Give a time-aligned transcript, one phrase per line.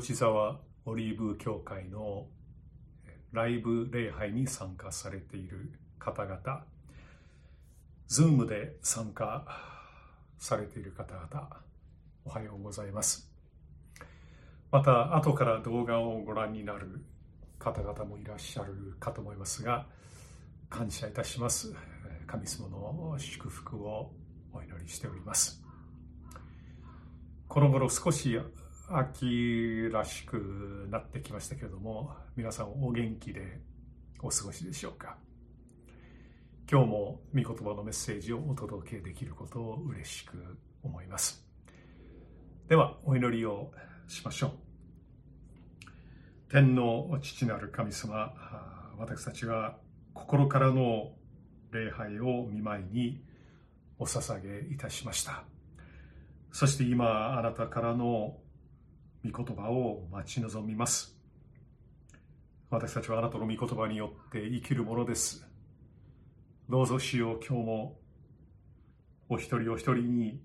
[0.00, 2.26] 小淵沢オリーブ教会の
[3.32, 6.64] ライブ礼拝に参加されている方々、
[8.08, 9.44] ズームで参加
[10.38, 11.50] されている方々、
[12.24, 13.30] おはようございます。
[14.70, 17.04] また、後から動画をご覧になる
[17.58, 19.86] 方々もいらっしゃるかと思いますが、
[20.70, 21.74] 感謝いたします。
[22.26, 24.12] 神様の祝福を
[24.54, 25.62] お祈りしております。
[27.48, 28.40] この頃少し
[28.92, 33.60] 秋らしくなってきましたけれども、皆さんお元気で
[34.20, 35.16] お過ごしでしょうか？
[36.68, 41.46] 今日も御言葉のメッセージをお届けできることを嬉しく思います。
[42.68, 43.70] では、お祈りを
[44.08, 44.50] しましょう。
[46.50, 48.34] 天の父なる神様、
[48.98, 49.78] 私たちは
[50.14, 51.12] 心からの
[51.70, 53.22] 礼拝を見舞いに
[54.00, 55.44] お捧げいたしました。
[56.50, 58.36] そして今、あなたからの
[59.24, 61.16] 御言葉を待ち望みます。
[62.70, 65.46] 私たちはあなたの御言葉によって生きるものです。
[66.68, 67.98] どうぞ主よう今日も
[69.28, 70.40] お一人お一人に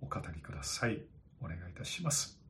[0.00, 1.02] お語りください。
[1.40, 2.40] お願いいたします。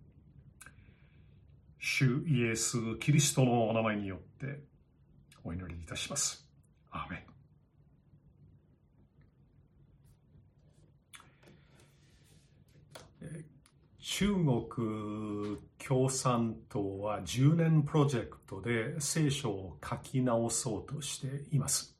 [1.79, 4.61] 主イエス・キリストのお名前によって
[5.45, 6.49] お祈りいたします。
[6.91, 7.36] アーメン。
[14.19, 14.67] 中国
[15.77, 21.95] 共産党は10年プロジェクトで聖書を書き直そうとしています。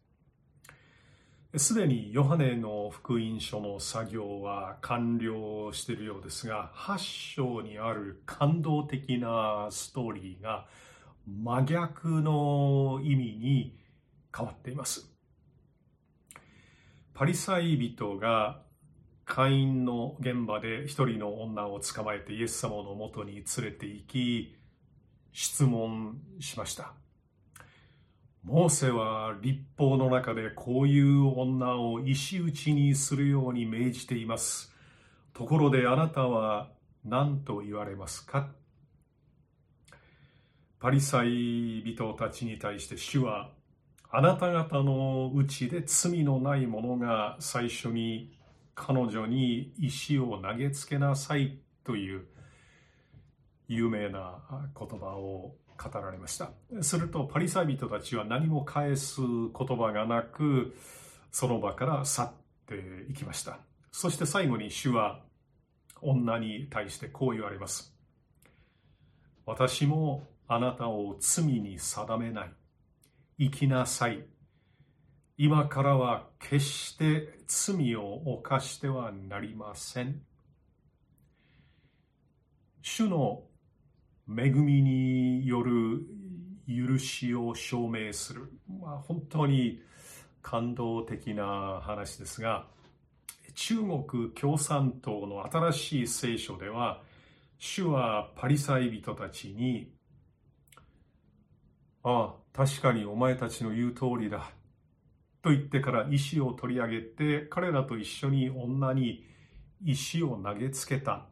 [1.55, 10.65] すでにヨハネの福音書の作業は完了しているようですが、8章にある感動的なストーリーが
[11.27, 13.79] 真逆の意味に
[14.35, 15.13] 変わっています。
[17.13, 18.65] パリサイ人が
[19.27, 24.57] 会員の現場で一人の女を捕まえてイエス様のもとに連れて行き、
[25.33, 26.95] 質問しました。
[28.45, 34.73] モーセは立法の中でこういう女を石打ちにするように命じています。
[35.35, 36.71] ところであなたは
[37.05, 38.51] 何と言われますか？
[40.79, 43.51] パリサイ人たちに対して主は
[44.09, 48.36] あなた方のうちで罪のない者が最初に
[48.77, 52.27] 彼女に石を投げつけなさいという
[53.67, 54.39] 有名な
[54.79, 56.51] 言葉を語られました。
[56.83, 60.77] するとパリサイ人たちは何も返す言葉がなく、
[61.33, 62.33] その場から去っ
[62.67, 63.59] ていきました。
[63.91, 65.21] そして最後に主は
[66.03, 67.95] 女に対してこう言われます。
[69.47, 72.53] 私もあなたを罪に定めない。
[73.39, 74.25] 生きなさい。
[75.39, 80.23] 今からは決して罪を犯してはなりません。
[82.81, 83.43] 主の
[84.27, 86.07] 恵みによる
[86.67, 88.51] 許しを証明する。
[88.81, 89.83] まあ、本当に
[90.41, 92.67] 感動的な話ですが、
[93.55, 97.03] 中国共産党の新しい聖書では、
[97.59, 99.93] 主はパリサイ人たちに、
[102.03, 104.51] ああ、確かにお前たちの言う通りだ。
[105.47, 109.25] と言ってから石を取り上げて彼らと一緒に女に
[109.85, 111.27] 石を投げつけた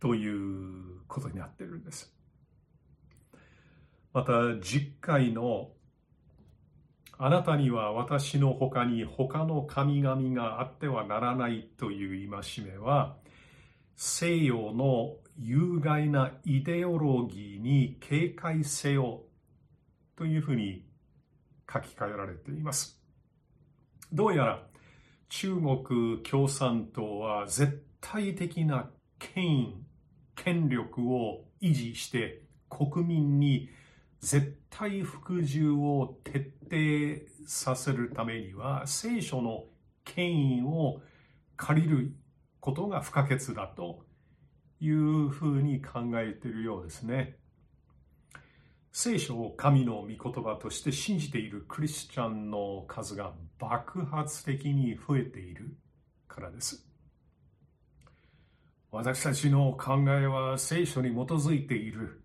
[0.00, 2.12] ということになっているんです。
[4.12, 5.68] また10回の
[7.16, 13.14] あなたには私の他に他の神々があってはならないという戒めは
[13.94, 19.22] 西洋の有害なイデオロギーに警戒せよ
[20.16, 20.84] というふうに
[21.72, 22.95] 書き換えられています。
[24.12, 24.62] どうやら
[25.28, 29.74] 中国共産党は絶対的な権威、
[30.36, 33.68] 権力を維持して国民に
[34.20, 39.64] 絶対服従を徹底させるためには聖書の
[40.04, 41.00] 権威を
[41.56, 42.14] 借りる
[42.60, 44.04] ことが不可欠だと
[44.80, 47.36] いうふうに考えているようですね。
[48.92, 55.76] 聖書を神の御言葉として信じているクリスチャンの数が爆発的に増えている
[56.28, 56.86] からです。
[58.90, 62.22] 私たちの考えは聖書に基づいている。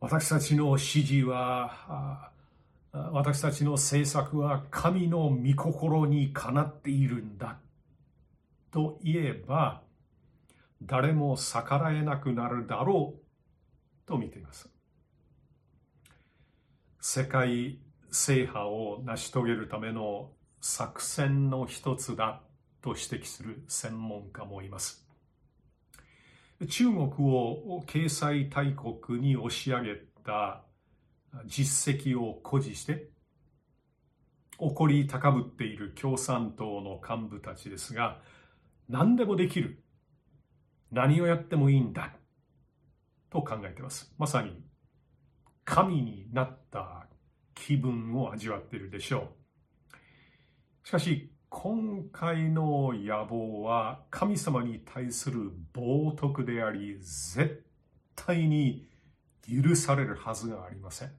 [0.00, 2.30] 私たちの指示は、
[2.92, 7.58] 私たちの政策は神の御心にかなっているんだ。
[8.70, 9.82] と言えば、
[10.82, 14.68] 誰も逆らえなくなるだろうと見ています。
[17.00, 17.78] 世界
[18.10, 20.30] 制覇を成し遂げるための
[20.60, 22.42] 作戦の一つだ
[22.82, 25.06] と指摘する専門家もいます。
[26.68, 30.64] 中国を経済大国に押し上げた
[31.44, 33.10] 実績を誇示して
[34.58, 38.22] 怒り高ぶっている共産党の幹部たちですが
[38.88, 39.82] 何でもできる。
[40.92, 42.14] 何をやってもいいんだ。
[43.28, 44.14] と考えています。
[44.16, 44.62] まさに
[45.64, 47.05] 神になった
[47.56, 49.32] 気分を味わっているでしょ
[50.84, 50.86] う。
[50.86, 57.64] しかし今回の野望は神様に対する冒涜であり絶
[58.14, 58.86] 対に
[59.48, 61.12] 許されるはずがありません。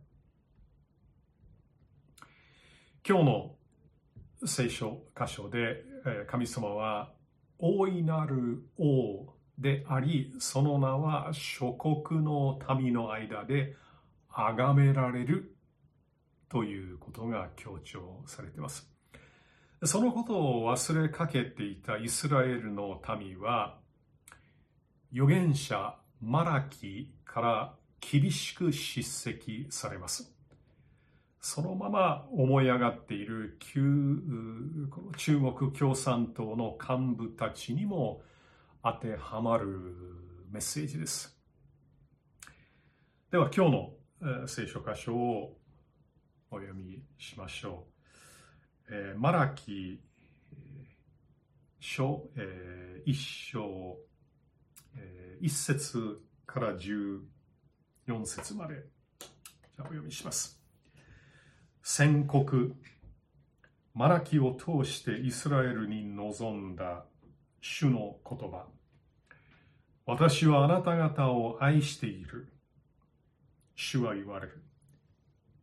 [3.05, 3.55] 今日の
[4.45, 5.83] 聖書箇所で
[6.27, 7.11] 神様は
[7.57, 13.75] 大いなる王でありその名は諸国の民の間で
[14.29, 15.56] 崇められる
[16.49, 18.89] ということが強調されています
[19.83, 23.77] そのことを忘れかけていたイスラエルの民は
[25.13, 30.31] 預言者マラキから厳しく叱責されます
[31.49, 34.17] そのまま思い上がっている旧
[35.15, 38.21] 中国共産党の幹部たちにも
[38.83, 39.67] 当てはまる
[40.51, 41.37] メッセージです。
[43.31, 43.91] では今日
[44.21, 45.57] の聖書箇所を
[46.49, 47.85] お読みしましょ
[48.89, 48.93] う。
[48.93, 49.99] えー、マラキ
[51.79, 53.97] 書、えー、一章、
[54.95, 57.21] えー、一節から十
[58.05, 60.61] 四節までじゃあお読みします。
[61.83, 62.75] 宣告
[63.93, 67.05] マラキを通してイスラエルに臨んだ
[67.61, 68.67] 主の言葉
[70.05, 72.53] 私はあなた方を愛している
[73.75, 74.63] 主は言われる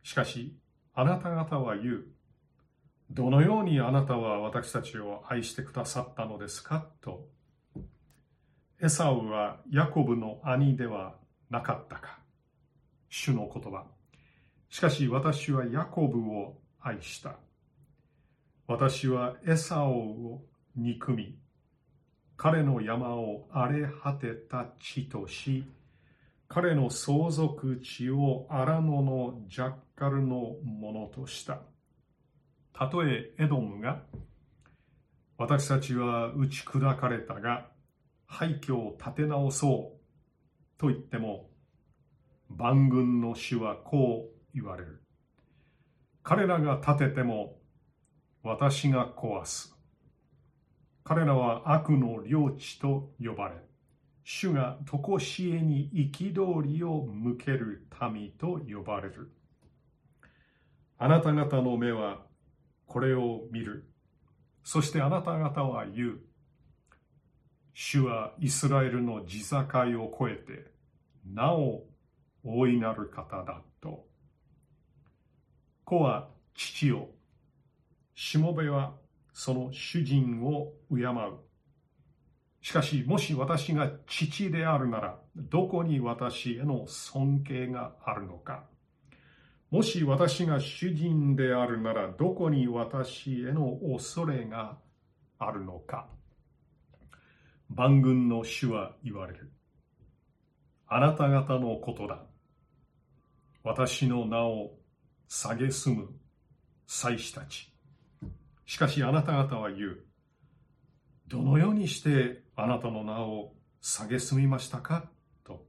[0.03, 0.57] しかし
[0.95, 2.05] あなた方は言う。
[3.11, 6.87] どのようにあなたは私たちを愛してくださったのですか？
[7.01, 7.29] と。
[8.81, 11.15] エサウはヤコブの兄では
[11.51, 12.19] なかったか？
[13.09, 13.85] 主の言葉。
[14.69, 17.37] しかし私はヤコブを愛した。
[18.67, 20.47] 私はエサオを
[20.77, 21.37] 憎み、
[22.37, 25.65] 彼の山を荒れ果てた地とし、
[26.55, 31.63] 彼の相続地を荒野のジャッカルのものとした。
[32.73, 34.05] たとえエドムが、
[35.37, 37.67] 私たちは打ち砕かれたが、
[38.29, 41.51] 廃墟を立て直そうと言っても、
[42.49, 45.03] 万軍の主はこう言われる。
[46.23, 47.57] 彼らが建てても
[48.45, 49.77] 私が壊す。
[51.03, 53.63] 彼らは悪の領地と呼ばれる、
[54.25, 59.31] 主が常しえに憤りを向ける民と呼ばれる。
[60.99, 62.23] あなた方の目は
[62.87, 63.91] これを見る。
[64.63, 66.21] そしてあなた方は言う。
[67.75, 69.59] 主はイスラエルの地境
[70.01, 70.73] を越えて、
[71.27, 71.83] なお
[72.43, 74.07] 大いなる方だと。
[75.85, 77.11] 子は父を、
[78.15, 78.95] しもべは
[79.35, 81.54] その主人を敬う。
[82.65, 88.65] しかし、もし私が父であるなら、どこに私への尊敬があるのか。
[89.71, 94.79] もし私が主人であるなら、どこに私への恐れが
[95.39, 96.09] あるのか。
[97.69, 99.53] 万軍の主は言われる。
[100.87, 102.25] あなた方のことだ。
[103.63, 104.73] 私の名を
[105.29, 106.09] 蔑む
[106.87, 107.71] 祭司たち。
[108.65, 110.04] しかしあなた方は言う。
[111.27, 113.53] どのようにしてあなたの名を
[113.83, 115.09] 蔑みましたか？
[115.43, 115.65] と。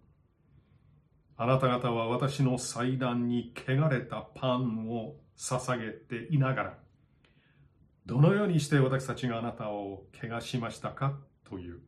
[1.37, 6.77] あなた方は私の祭壇に汚れたパンを捧げていながら、
[8.05, 11.17] どのようにして私たちがあなたを汚しましたか？
[11.49, 11.79] という。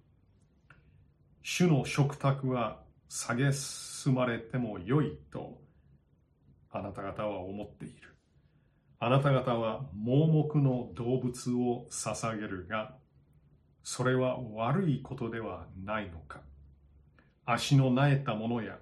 [1.43, 5.62] 主の食卓は蔑まれてもよいと
[6.71, 8.15] あなた方は思っている。
[9.00, 12.95] あなた方は盲目の動物を捧げるが、
[13.89, 16.41] それは悪いことではないのか。
[17.46, 18.79] 足のなえたものや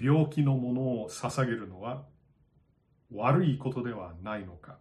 [0.00, 2.04] 病気のものを捧げるのは
[3.12, 4.78] 悪いことではないのか。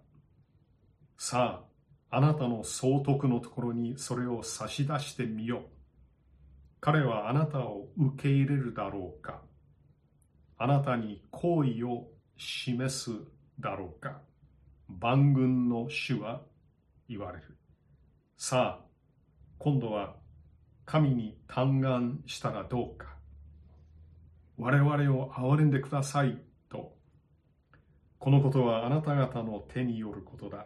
[1.18, 1.64] さ
[2.12, 5.62] あ、あなたの総督のところにそれを差し出してみよう。
[6.80, 9.42] 彼はあなたを受け入れるだろうか。
[10.60, 12.06] あなたに好意を
[12.38, 13.10] 示す
[13.60, 14.22] だろうか
[14.88, 16.44] 万軍の主は
[17.10, 17.58] 言われる
[18.38, 18.87] さあ
[19.60, 20.16] 今度は
[20.86, 23.16] 神に嘆願したらどうか。
[24.58, 26.96] 我々を憐れんでくださいと。
[28.20, 30.66] このことはあなた方の手によることだ。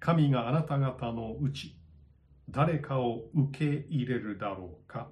[0.00, 1.76] 神があなた方のうち
[2.50, 5.08] 誰かを受け入れるだろうか。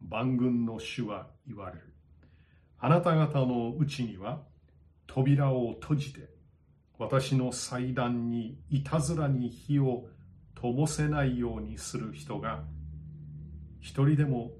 [0.00, 1.94] 万軍の主は言われる。
[2.78, 4.42] あなた方のうちには
[5.06, 6.28] 扉を閉じて、
[6.98, 10.06] 私の祭壇にいたずらに火を
[10.54, 12.64] 灯せないようにする人が
[13.80, 14.52] 一人でも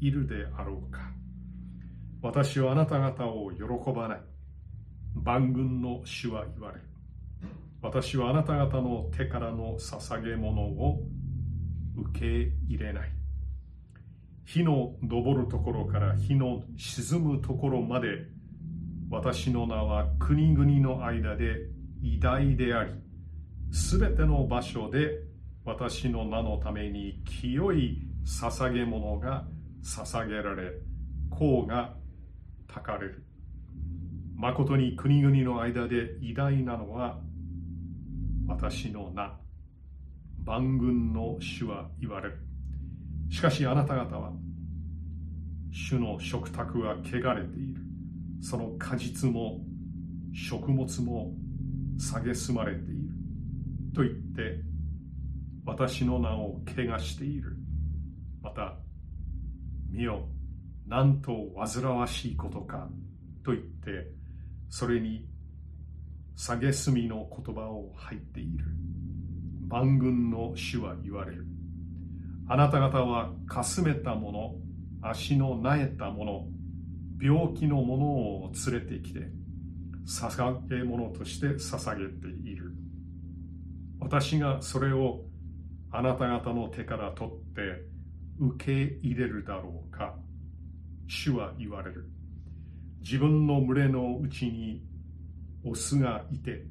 [0.00, 1.10] いるであろうか。
[2.22, 4.20] 私はあなた方を喜ばない。
[5.14, 6.80] 万軍の主は言われ。
[7.82, 11.02] 私はあなた方の手からの捧げ物を
[11.96, 13.12] 受け入れない。
[14.44, 18.28] 火の昇るところから火の沈むところまで
[19.10, 21.68] 私の名は国々の間で
[22.02, 22.90] 偉大であり、
[23.70, 25.20] すべての場所で
[25.64, 29.44] 私の名のために清い捧げ物が
[29.82, 30.72] 捧げられ、
[31.30, 31.94] 甲が
[32.66, 33.24] たかれる。
[34.36, 37.20] 誠に国々の間で偉大なのは
[38.46, 39.38] 私の名。
[40.44, 42.38] 万軍の主は言われる。
[43.30, 44.32] しかしあなた方は、
[45.72, 47.82] 主の食卓は汚れている。
[48.40, 49.60] その果実も
[50.32, 51.32] 食物も
[51.98, 52.95] 蔑まれている。
[53.96, 54.60] と言って、
[55.64, 57.56] 私の名を汚している。
[58.42, 58.76] また、
[59.90, 60.28] 見よ、
[60.86, 62.90] なんと煩わしいことか。
[63.42, 64.10] と言って、
[64.68, 65.26] それに
[66.36, 68.66] 蔑みの言葉を入っている。
[69.66, 71.46] 万軍の主は言われる。
[72.48, 74.60] あなた方はかすめたも
[75.00, 76.46] の、足のなえたもの、
[77.18, 79.20] 病気のものを連れてきて、
[80.06, 82.74] 捧げ物として捧げている。
[84.06, 85.24] 私がそれを
[85.90, 87.82] あなた方の手から取って
[88.38, 88.72] 受け
[89.04, 90.14] 入れるだろうか。
[91.08, 92.08] 主は言われる。
[93.00, 94.80] 自分の群れのうちに
[95.64, 96.62] オスがいて、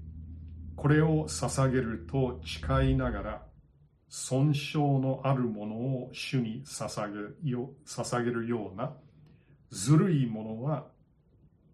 [0.78, 3.46] これを捧げると誓いながら、
[4.08, 8.94] 損傷のあるものを主に捧げよ捧げるような
[9.72, 10.88] ずるいものは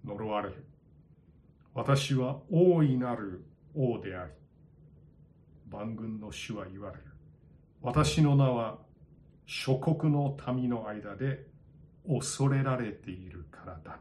[0.03, 0.65] 呪われる。
[1.75, 4.40] 私は大いなる王であり、
[5.71, 7.03] 万軍の主は言われる。
[7.81, 8.77] 私の名は
[9.45, 11.45] 諸国の民の間で
[12.07, 13.99] 恐れられているからだ。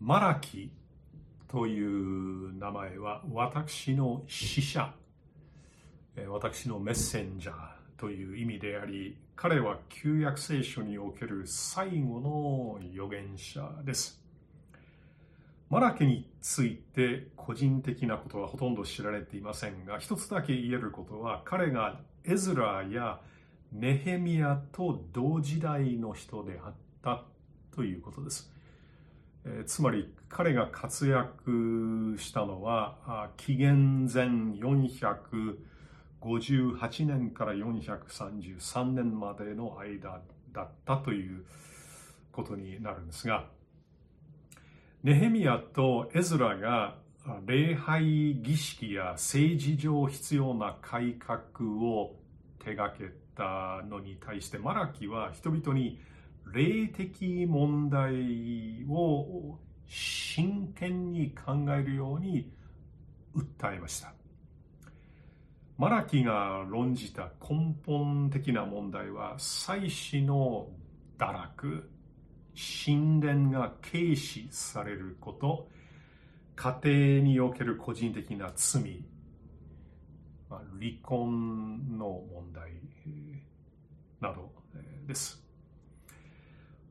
[0.00, 0.72] マラキ
[1.46, 4.94] という名前は私の使者、
[6.28, 7.54] 私のメッセンジャー
[7.98, 14.22] という意味であり、彼は旧約聖書における最後の預言者です。
[15.70, 23.18] マラキについて個人的なことはほとんど知られていませんが、一つだけ言えることは、彼がエズラや
[23.72, 27.24] ネヘミヤと同時代の人であった
[27.74, 28.52] ということです。
[29.46, 35.56] えつまり彼が活躍したのは紀元前400
[36.22, 40.20] 458年から433年までの間
[40.52, 41.44] だったという
[42.32, 43.46] ことになるんですが
[45.02, 46.96] ネヘミヤとエズラが
[47.46, 51.40] 礼拝儀式や政治上必要な改革
[51.82, 52.16] を
[52.62, 56.00] 手がけたのに対してマラキは人々に
[56.52, 62.50] 霊的問題を真剣に考えるように
[63.34, 64.19] 訴えました。
[65.80, 70.68] マラキが論じた根本的な問題は、祭祀の
[71.18, 71.90] 堕落、
[72.84, 75.70] 神殿が軽視されること、
[76.54, 79.02] 家庭における個人的な罪、
[80.50, 80.60] 離
[81.02, 82.72] 婚の問題
[84.20, 84.52] など
[85.06, 85.42] です。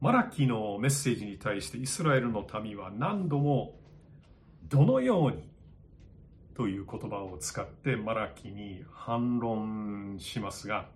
[0.02, 3.76] マラキのメッセージに対してイスラエルの民は何度も
[4.68, 5.48] どのように
[6.60, 10.90] という言葉を使ってマラキに反論しますが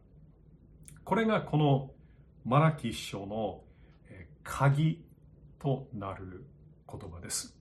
[1.05, 1.91] これがこの
[2.43, 3.62] マラキ書の
[4.43, 5.01] 鍵
[5.60, 6.43] となる
[6.86, 7.55] 言葉です。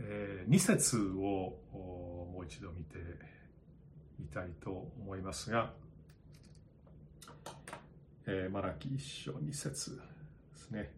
[0.00, 2.98] 2節をもう一度見て
[4.18, 5.72] みたいと思いますが
[8.26, 10.02] えー、マラキ一章二節で
[10.56, 10.92] すね、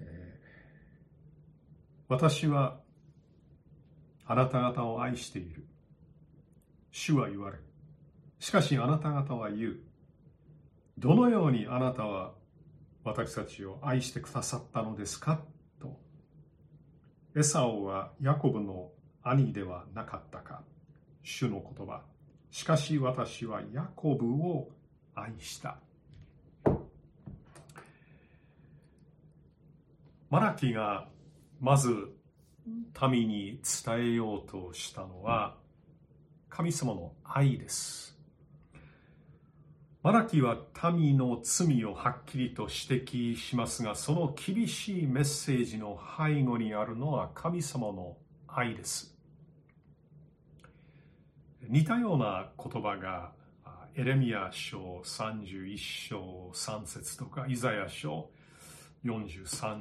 [0.00, 2.80] えー、私は
[4.24, 5.66] あなた方を愛している。
[6.90, 7.58] 主は言われ。
[8.38, 9.76] しかしあなた方は言う。
[10.96, 12.32] どのようにあなたは
[13.04, 15.40] 私たちを愛してくださったのですか？
[15.80, 15.98] と。
[17.36, 18.90] エサオはヤコブの
[19.22, 20.62] 兄ではなかったか？
[21.22, 22.02] 主の言葉。
[22.50, 24.70] しかし私はヤコブを
[25.14, 25.76] 愛した。
[30.30, 31.06] マラキが
[31.60, 32.14] まず
[33.10, 35.56] 民に伝えようとしたのは
[36.48, 38.16] 神様の愛です。
[40.02, 40.56] マラキは
[40.94, 49.16] 民の罪をはっきりと指摘しますが、その厳しいメッセージの背後にあるのは神様の愛です。
[51.68, 53.32] 似たような言葉が
[53.94, 58.30] エレミア書31章3節とかイザヤ書
[59.04, 59.78] 43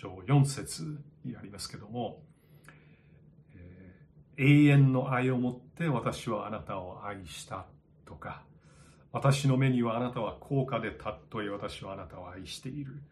[0.00, 2.22] 章4節にありますけども、
[3.54, 7.66] えー、永遠の愛をもって私はあなたを愛した
[8.04, 8.42] とか
[9.12, 13.02] 私の目にはあなたは高価でたっとえ私はあなたを愛している、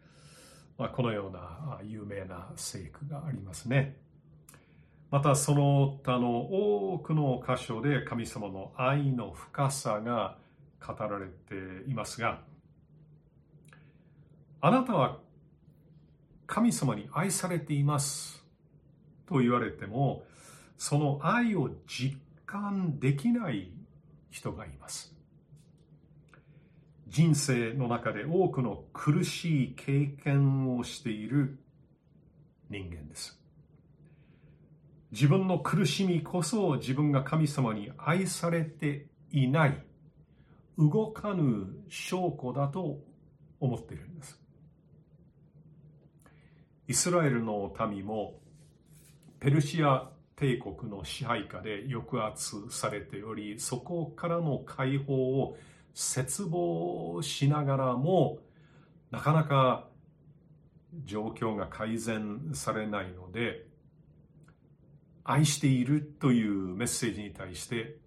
[0.77, 3.97] まあ、このような有名な聖句がありますね。
[5.09, 10.37] またその他の多くの箇所で神様の愛の深さが
[10.85, 12.41] 語られていますが
[14.61, 15.19] あなたは
[16.47, 18.43] 神様に愛されています。
[19.25, 20.23] と言われても
[20.77, 23.71] その愛を実感できない
[24.29, 25.15] 人がいます。
[27.07, 31.59] 人生の中で多くの苦しい経験をしている
[32.69, 33.39] 人間です。
[35.11, 39.81] 自分の苦しみこそ自分が神様に愛されていない
[40.77, 42.99] 動かぬ証拠だと
[43.61, 44.44] 思っているんです。
[46.87, 48.39] イスラエルの民も
[49.39, 55.57] ペルシア帝国の支配下で抑圧されておりそこからの解放を
[55.93, 58.39] 絶望しながらも
[59.11, 59.87] なかなか
[61.05, 63.65] 状況が改善されないので
[65.23, 67.97] 愛しているというメッセージに対して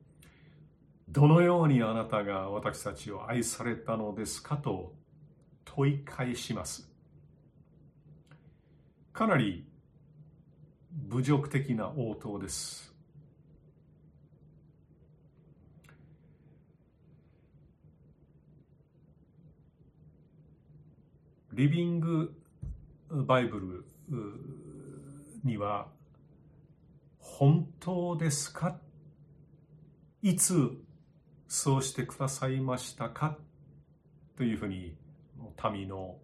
[1.08, 4.94] どのようにあなたが私たちを愛されたのですかと
[5.64, 6.88] 問い返します。
[9.18, 9.66] かなり
[11.08, 12.94] 侮辱的な応答です。
[21.52, 22.32] リビング
[23.10, 24.28] バイブル
[25.42, 25.88] には
[27.18, 28.78] 本当ですか？
[30.22, 30.78] いつ
[31.48, 33.36] そうしてくださいましたか？
[34.36, 34.96] というふうに
[35.72, 36.18] 民の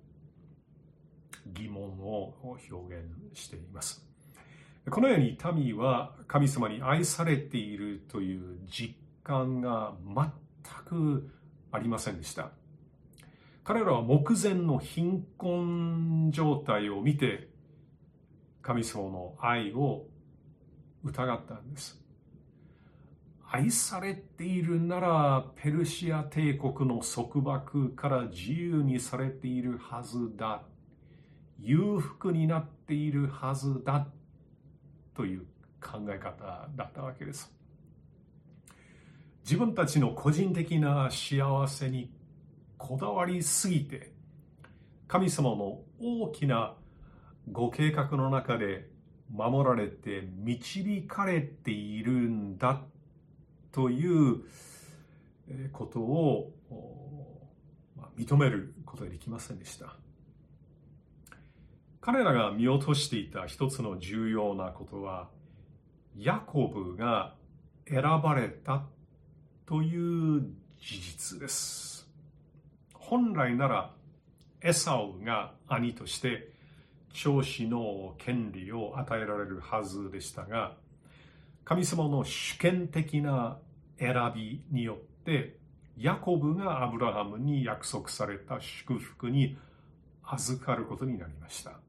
[1.53, 2.35] 疑問を
[2.71, 3.05] 表現
[3.35, 4.07] しています。
[4.91, 10.31] このように民は神様に愛されているという実感が全
[10.85, 11.31] く
[11.73, 12.51] ありませんでした。
[13.65, 17.49] 彼らは目前の貧困状態を見て
[18.61, 20.07] 神様の愛を
[21.03, 22.05] 疑ったんです。
[23.51, 30.63] 愛されているならペルシア帝国の束縛から自由にされているはずだ
[31.65, 34.07] 裕福になっているはずだ
[35.15, 35.47] という
[35.81, 37.53] 考え方だったわけです
[39.45, 42.11] 自分たちの個人的な幸せに
[42.79, 44.13] こだわりすぎて
[45.09, 46.75] 神様の大きな
[47.51, 48.89] ご計画の中で
[49.33, 52.83] 守られて導かれているんだ
[53.73, 54.45] という
[55.73, 56.53] ことを
[58.17, 60.04] 認めることができませんでした。
[62.05, 65.31] 彼らが見落としていた一つの重要なことは、
[66.19, 67.35] ヤコブが
[67.89, 68.85] 選ばれた
[69.65, 70.43] という
[70.79, 72.07] 事実です。
[72.93, 73.91] 本来なら、
[74.61, 76.53] エサウが兄として
[77.15, 80.77] 長子の権利を与えられるはずでしたが、
[81.65, 83.57] 神様の主権的な
[83.99, 85.57] 選びによって、
[85.97, 89.57] ヤコブがアブラハムに約束された祝福に
[90.23, 91.84] 預かることになりました。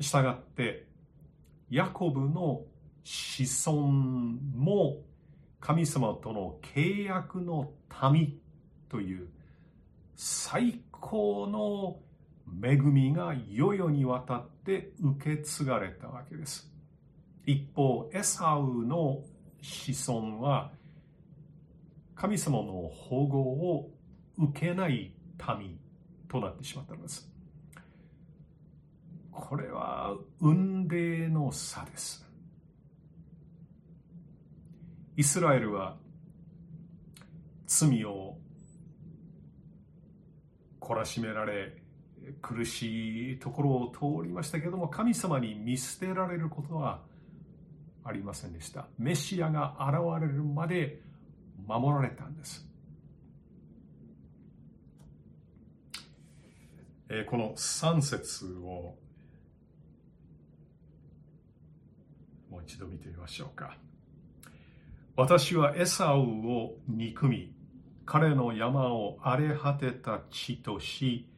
[0.00, 0.86] したがって、
[1.70, 2.62] ヤコブの
[3.02, 4.98] 子孫も
[5.60, 7.72] 神様との契約の
[8.12, 8.38] 民
[8.88, 9.28] という
[10.14, 11.98] 最高の
[12.62, 16.70] 恵みが世々にわたって受け継がれたわけです。
[17.44, 19.22] 一方、エサウの
[19.60, 20.72] 子孫は
[22.14, 23.90] 神様の保護を
[24.38, 25.12] 受けない
[25.58, 25.78] 民
[26.28, 27.30] となってしまったのです。
[29.36, 32.26] これは運命の差です。
[35.16, 35.96] イスラエルは
[37.66, 38.36] 罪を
[40.80, 41.76] 懲らしめられ
[42.40, 47.02] 苦しいところを通りましたけれども神様に見捨てられることは
[48.04, 51.00] ありませんでしたメシアが現れるまで
[51.66, 52.66] 守られたんです
[57.28, 58.96] この3節を
[62.50, 63.76] もう一度見てみましょうか。
[65.14, 67.54] 私はエサウを憎み、
[68.04, 71.28] 彼の山を荒れ果てた地とし、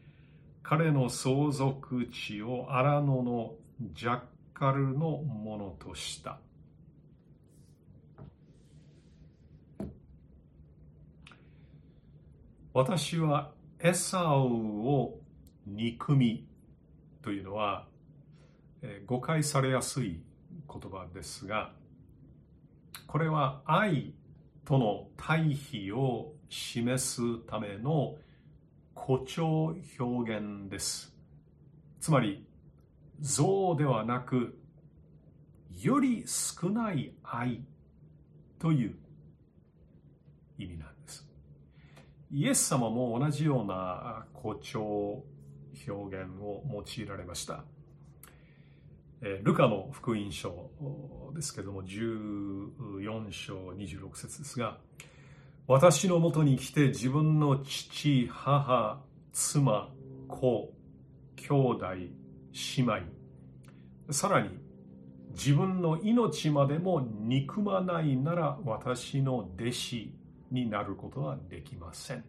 [0.63, 3.55] 彼の相続地を荒野の
[3.93, 4.21] ジャッ
[4.55, 6.41] カルのものとした。
[12.73, 15.19] 私はエサウを
[15.67, 16.47] 憎み
[17.23, 17.87] というのは、
[18.83, 20.23] え誤解されやすい
[20.69, 21.73] 言葉ですが、
[23.07, 24.13] これは愛
[24.65, 28.17] との対比を示すための
[28.95, 31.15] 誇張表現です。
[32.01, 32.45] つまり、
[33.21, 34.59] 像ではなく、
[35.81, 37.63] より少ない愛
[38.59, 38.99] という
[40.59, 41.27] 意味なんです。
[42.31, 45.25] イエス様も同じような誇張
[45.89, 47.65] 表現を用いられました。
[49.21, 50.71] ルカの福音書
[51.35, 54.79] ですけれども、14章26節ですが、
[55.67, 59.03] 私のもとに来て自分の父、母、
[59.33, 59.91] 妻、
[60.29, 60.73] 子、
[61.37, 63.03] 兄弟、姉妹、
[64.11, 64.51] さらに
[65.31, 70.15] 自分の命までも憎まないなら私の弟子
[70.51, 72.25] になることはできません。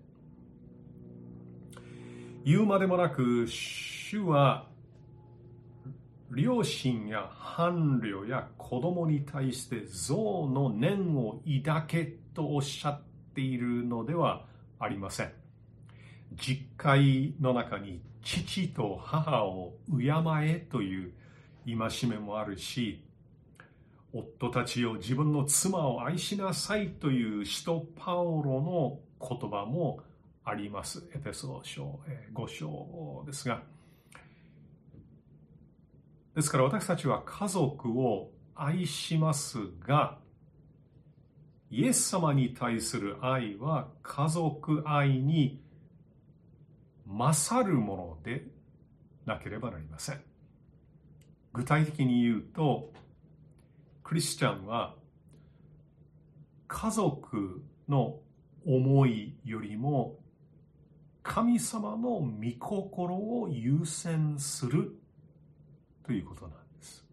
[2.43, 4.67] 言うまでもなく、主は
[6.31, 13.01] 両親や伴侶や子供に対して憎の念を抱けとおっしゃっ
[13.33, 14.45] ているのでは
[14.79, 15.31] ありません。
[16.35, 20.11] 実会の中に父と母を敬
[20.43, 21.13] えという
[21.65, 23.03] 戒めもあるし、
[24.13, 30.01] 夫たちを自分の妻を愛しなさいという使徒パオロの言葉も
[30.43, 31.07] あります。
[31.13, 31.99] エペソ書
[32.33, 33.61] 5章ですが、
[36.35, 40.17] ですから私たちは家族を愛しますが、
[41.71, 45.61] イエス様に対する愛は家族愛に
[47.05, 48.45] 勝るもので
[49.25, 50.21] なければなりません。
[51.53, 52.91] 具体的に言うと、
[54.03, 54.95] クリスチャンは
[56.67, 58.19] 家族の
[58.65, 60.19] 思いよりも
[61.23, 64.98] 神様の御心を優先する
[66.09, 67.05] ということなんです。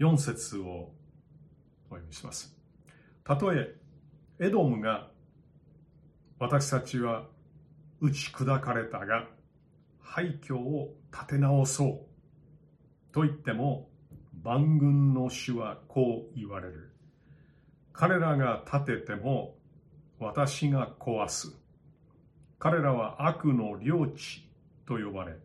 [0.00, 0.90] 4節を
[1.88, 2.52] お読みします。
[3.22, 3.72] たとえ
[4.40, 5.08] エドムが
[6.40, 7.28] 私たちは
[8.00, 9.28] 打ち砕かれたが
[10.00, 13.88] 廃墟を立て直そうと言っても
[14.42, 16.90] 万軍の主はこう言われる。
[17.92, 19.54] 彼らが建てても
[20.18, 21.54] 私が壊す。
[22.58, 24.49] 彼らは悪の領地
[24.90, 25.36] と呼ばれ、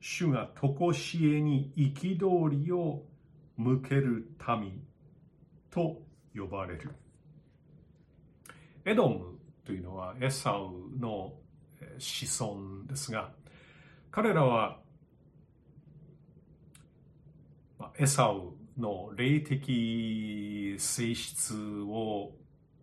[0.00, 3.02] 主が常しえに憤りを
[3.56, 4.28] 向ける
[4.60, 4.82] 民
[5.70, 6.02] と
[6.36, 6.90] 呼ばれる。
[8.84, 11.32] エドムというのはエサウの
[11.96, 13.32] 子孫ですが、
[14.10, 14.78] 彼らは
[17.98, 21.54] エサウの霊的性質
[21.88, 22.32] を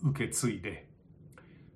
[0.02, 0.90] 受け継いで、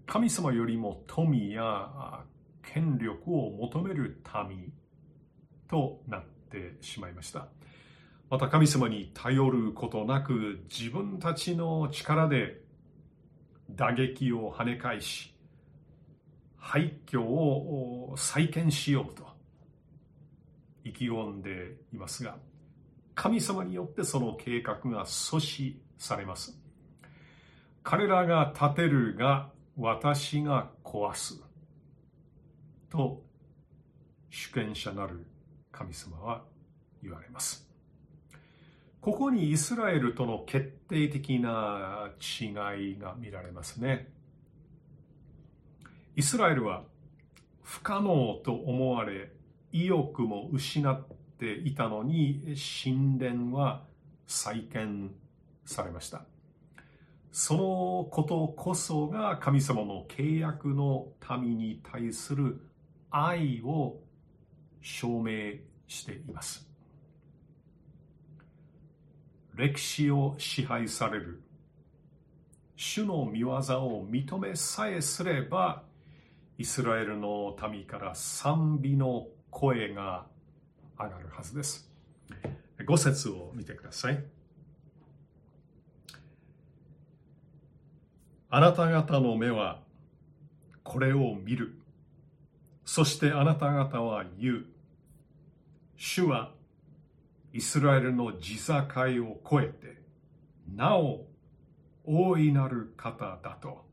[0.07, 2.23] 神様よりも富や
[2.63, 4.73] 権力を求める民
[5.69, 7.47] となってしまいました。
[8.29, 12.61] また神様に頼ることなく自分たちの力で
[13.69, 15.33] 打撃を跳ね返し、
[16.57, 19.27] 廃墟を再建しようと
[20.83, 22.37] 意気込んでいますが、
[23.15, 26.57] 神様によってその計画が阻止されます。
[27.83, 31.43] 彼らが建てるが私が壊す。
[32.93, 33.23] と
[34.29, 35.25] 主権者なる
[35.71, 36.43] 神様は
[37.01, 37.67] 言われます。
[39.01, 44.13] ここにイスラエルとの決定的な違いが見られますね。
[46.15, 46.83] イスラエルは
[47.63, 49.31] 不可能と思われ
[49.71, 51.03] 意欲も失っ
[51.39, 53.81] ていたのに神殿は
[54.27, 55.11] 再建
[55.65, 56.25] されました。
[57.31, 61.07] そのことこそが神様の契約の
[61.41, 62.61] 民に対する
[63.15, 63.99] 愛を
[64.81, 66.67] 証明しています。
[69.53, 71.43] 歴史を支配される
[72.75, 75.83] 主の見業を認めさえすれば
[76.57, 80.25] イスラエルの民から賛美の声が
[80.97, 81.87] 上がるはずです。
[82.79, 84.23] 5節を見てください。
[88.49, 89.81] あなた方の目は
[90.83, 91.75] これを見る。
[92.85, 94.65] そしてあなた方は言う。
[95.95, 96.51] 主は
[97.53, 98.73] イスラエルの地境
[99.23, 100.01] を越えて、
[100.75, 101.25] なお
[102.03, 103.85] 大いなる方だと。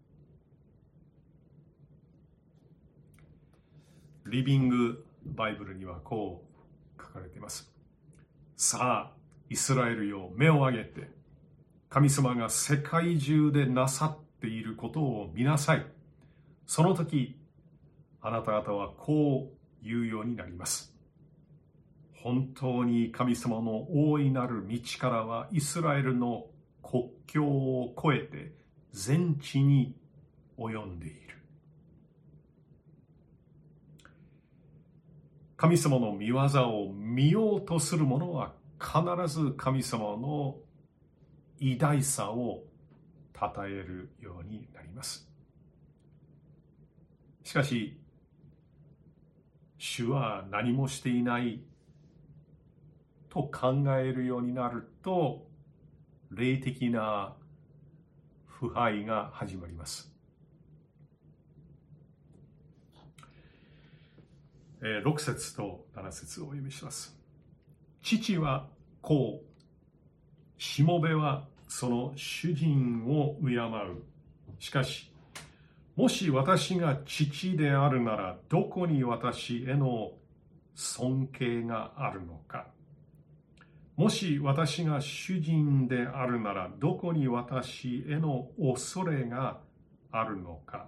[4.27, 6.45] リビングバイブルにはこ
[6.99, 7.71] う書かれています。
[8.57, 9.17] さあ、
[9.49, 11.11] イスラエルよ、目を上げて、
[11.89, 15.87] 神様が世界中でなさっていることを見なさい。
[16.67, 17.40] その時、
[18.23, 20.95] あなた方はこう言うようになります。
[22.23, 26.47] 本当に神様の大いなる道からはイスラエルの
[26.83, 28.53] 国境を越えて
[28.93, 29.97] 全地に
[30.59, 31.17] 及んでいる。
[35.57, 38.95] 神様の見業を見ようとする者は必
[39.29, 40.57] ず神様の
[41.59, 42.63] 偉大さを
[43.39, 45.29] 称えるようになります。
[47.45, 48.00] しかし、
[49.83, 51.63] 主は何もしていない
[53.31, 55.47] と考えるようになると、
[56.31, 57.35] 霊的な
[58.47, 60.13] 腐敗が始まります。
[64.83, 67.19] 6節と7節をお読みします。
[68.03, 68.69] 父は
[69.01, 74.03] こう、しもべはその主人を敬う。
[74.59, 75.11] しかし、
[76.01, 80.13] もし私が父であるなら、どこに私への
[80.75, 82.69] 尊敬があるのか。
[83.97, 89.59] もし私が主人であるなら、どこに私への恐れが
[90.11, 90.87] あるのか。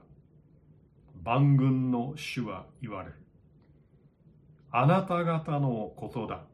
[1.23, 3.15] 万軍の主は言われる。
[4.71, 6.47] あなた方のことだ。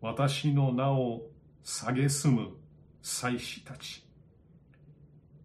[0.00, 1.22] 私の名を
[1.64, 2.56] 蔑む
[3.02, 4.04] 祭司たち。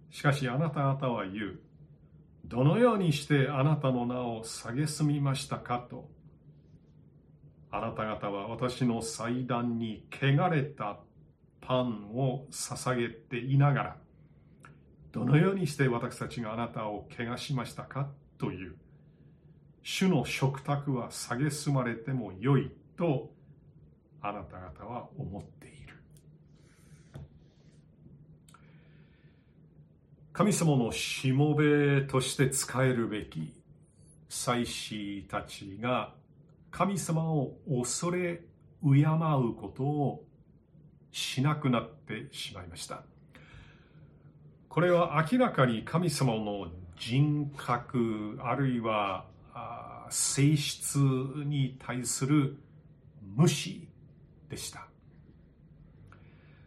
[0.09, 1.59] しかしあなた方は言う。
[2.45, 6.09] どのようにしてあなたの名を蔑みましたかと。
[7.71, 10.99] あなた方は私の祭壇に汚れた
[11.61, 13.97] パンを捧げていながら、
[15.11, 18.75] どのようにして私たちがあなたを汚しましたかという。
[19.81, 23.31] 主の食卓は蔑まれてもよいと
[24.21, 25.82] あなた方は思っている。
[30.33, 33.53] 神様のしもべとして使えるべき
[34.27, 36.15] 祭司たちが
[36.71, 38.41] 神様を恐れ
[38.83, 40.25] 敬うことを
[41.11, 43.03] しなくなってしまいました。
[44.69, 46.67] これは明らかに神様の
[46.97, 49.25] 人格あるいは
[50.09, 52.57] 性質に対する
[53.35, 53.87] 無視
[54.49, 54.87] でした。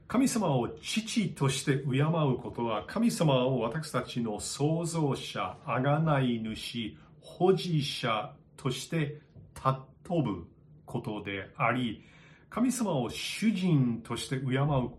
[0.09, 9.21] 神様を父として敬うことは神様を私たちの創造者、贖い主、保持者として
[9.57, 10.47] 尊ぶ
[10.85, 12.05] ことであり、
[12.49, 14.91] 神様を主人として敬う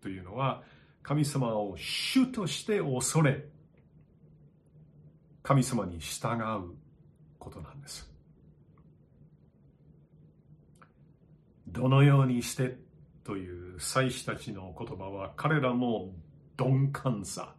[0.00, 0.62] というのは
[1.02, 3.44] 神様を主として恐れ、
[5.42, 6.76] 神様に従う
[7.40, 8.08] ことなんです。
[11.66, 12.76] どのようにして
[13.24, 16.08] という祭司たちの言葉は彼らの
[16.58, 17.54] 鈍感さ、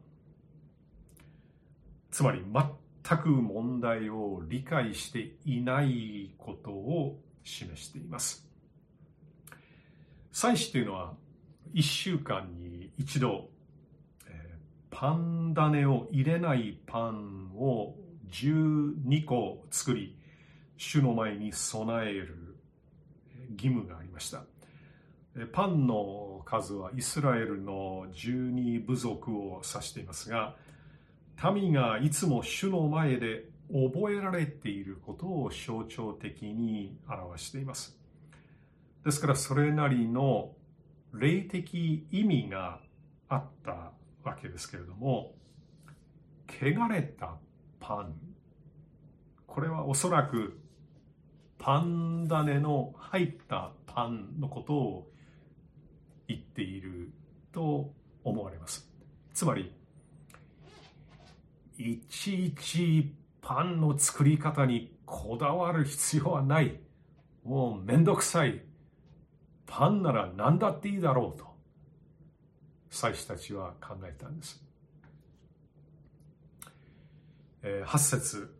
[2.12, 8.48] つまり全く問題を理解していないことを示しています。
[10.32, 11.14] 祭司というのは
[11.74, 13.50] 1週間に一度、
[14.92, 17.96] パン種を入れないパンを
[18.32, 20.16] 12個作り、
[20.78, 22.58] 主の前に備える
[23.54, 24.44] 義務がありました。
[25.52, 30.56] パンの数はイスラエルの十二部族を指していますが、
[31.54, 37.98] 民がいつも主の前で覚えられていることを象徴的に表しています。
[39.04, 40.52] ですからそれなりの
[41.14, 42.80] 霊的意味が
[43.28, 43.92] あった
[44.24, 45.34] わけですけれども、
[46.48, 47.38] 汚れた
[47.80, 48.14] パン。
[49.48, 50.60] これはおそらく
[51.58, 55.13] パン種の入ったパンのことを
[56.36, 57.12] 言っている
[57.52, 57.94] と
[58.24, 58.90] 思われます。
[59.34, 59.72] つまり、
[61.78, 66.80] いちいちパンの作り方にこだわる必要はない。
[67.44, 68.62] もうめんどくさい。
[69.66, 71.46] パンなら何だっていいだろうと、
[72.90, 74.64] 祭司たちは考えたんです。
[77.64, 78.54] え8節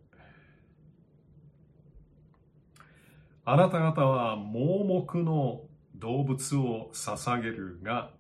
[3.46, 5.64] あなた方は盲目の
[6.04, 8.12] 動物を捧げるが、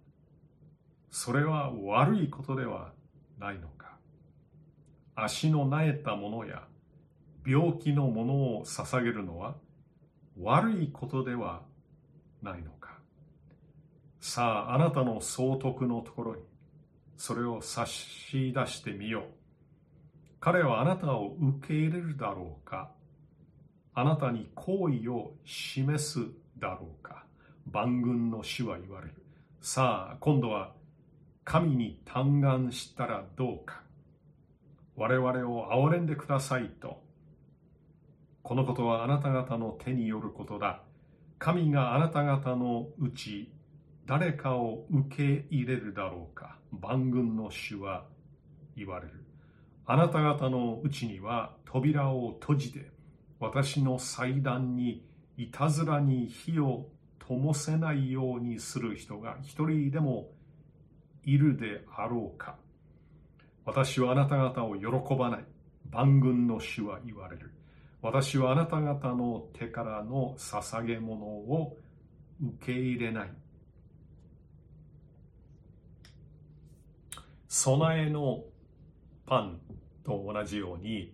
[1.12, 2.93] それは悪いことでは
[3.38, 3.98] ないのか。
[5.15, 6.63] 足のなえたものや
[7.46, 9.56] 病気のものを捧げるのは
[10.39, 11.63] 悪いことでは
[12.41, 12.98] ないのか。
[14.22, 16.41] さあ、あなたの総督のところに、
[17.17, 19.24] それを差し出してみよう。
[20.39, 22.91] 彼はあなたを受け入れるだろうか
[23.93, 26.19] あなたに好意を示す
[26.58, 27.23] だろうか
[27.71, 29.13] 万軍の主は言われる。
[29.62, 30.73] さあ、今度は
[31.43, 33.82] 神に嘆願したらどうか。
[34.95, 37.02] 我々を憐れんでくださいと。
[38.43, 40.84] このことはあなた方の手によることだ。
[41.39, 43.52] 神があなた方のうち
[44.06, 46.58] 誰かを受け入れるだろうか。
[46.71, 48.06] 万軍の主は
[48.76, 49.23] 言われる。
[49.86, 52.91] あなた方のうちには扉を閉じて、
[53.39, 55.06] 私の祭壇に
[55.38, 56.88] いたずらに火を
[57.28, 60.30] 灯せないようにする人が一人でも
[61.24, 62.58] いるであろうか。
[63.66, 65.46] 私はあなた方を喜ばない。
[65.90, 67.54] 万軍の主は言われる。
[68.02, 71.78] 私はあなた方の手からの捧げ物を
[72.42, 73.32] 受け入れない。
[77.48, 78.44] 備えの
[79.26, 79.60] パン
[80.04, 81.14] と同じように、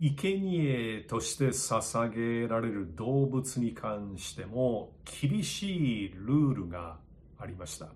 [0.00, 6.98] 生贄として捧げられる動物に関しても厳しいルールが
[7.38, 7.88] ありました。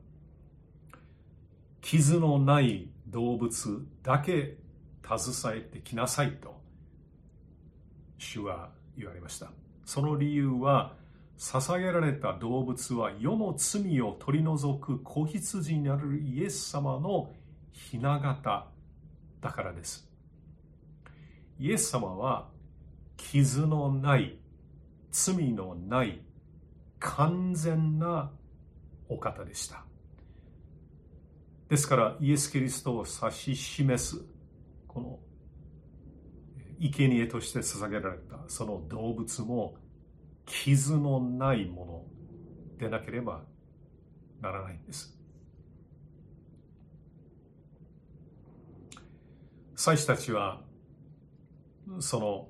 [1.83, 4.57] 傷のない動物だけ
[5.05, 6.61] 携えてきなさいと
[8.19, 9.51] 主は言われました。
[9.85, 10.95] その理由は
[11.37, 17.33] 捧げられた動物は世の罪を取り除く子羊になるイエス様の
[17.73, 18.67] 雛形
[19.41, 20.10] だからです。
[21.61, 22.49] イエス様は
[23.19, 24.39] 傷のない
[25.13, 26.23] 罪のない
[26.99, 28.31] 完全な
[29.11, 29.85] お方でした。
[31.69, 34.25] ですからイエス・キリストを指し示す
[34.89, 35.19] この
[36.81, 39.77] 生贄として捧げられたその動物も
[40.47, 42.07] 傷のないも
[42.79, 43.43] のでなければ
[44.41, 45.15] ならないんです。
[49.77, 50.70] 祭司たちは
[51.99, 52.49] その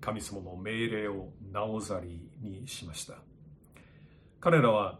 [0.00, 3.14] 神様の命令をなおざりにしました。
[4.40, 4.98] 彼らは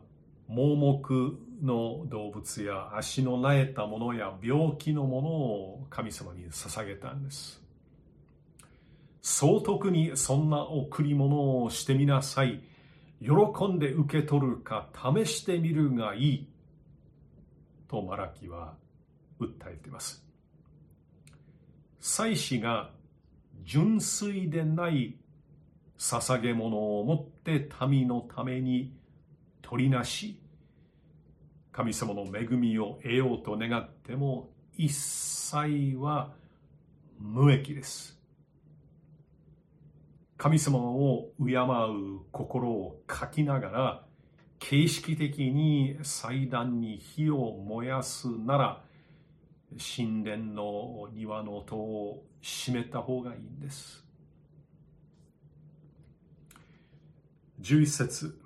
[0.49, 7.63] 盲目の動物や足の苗えたものや病気のものを神様に捧げたんです。
[9.21, 12.63] 総督にそんな贈り物をしてみなさい。
[13.21, 16.49] 喜んで受け取るか試してみるがいい。
[17.89, 18.75] とマラキは
[19.41, 20.25] 訴えています。
[22.01, 22.91] 祭司が
[23.69, 25.15] 純粋でない
[25.99, 28.95] 捧げ物を持って民のために
[29.61, 30.41] 取りなし。
[31.71, 36.33] 神様の恵みを得ようと願っても一切は
[37.21, 38.19] 無益です。
[40.39, 44.05] 神様を敬う心を書きながら
[44.59, 48.88] 形式的に祭壇に火を燃やすなら
[49.77, 54.05] 神殿の庭の戸を閉めた方がいいんです
[57.61, 58.39] 11節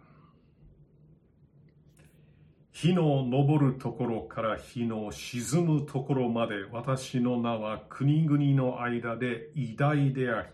[2.83, 10.49] 火の昇るところから火の沈むところまで私の名は国々の間で偉大であり、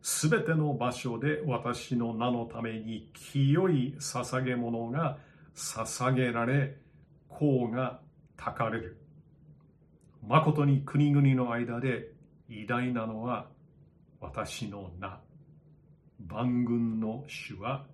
[0.00, 5.18] すべての場所で私の名のために清い捧げ物が
[5.54, 6.78] 捧げられ、
[7.28, 8.00] 甲が
[8.38, 8.99] たかれる。
[10.26, 12.12] 誠に国々の間で
[12.48, 13.46] 偉大なのは
[14.20, 15.20] 私の名。
[16.26, 17.86] 万軍の主は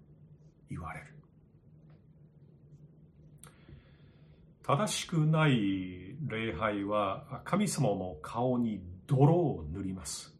[0.69, 1.07] 言われる。
[4.67, 10.35] 正しくない礼拝は神様の顔に泥を塗ります。